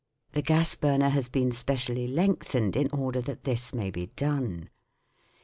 [0.31, 4.71] The gas burner has been specially lengthened in order that this may be done.